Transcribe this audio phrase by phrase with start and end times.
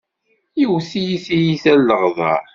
[0.59, 2.41] Yewwet-iyi tiyita n leɣder.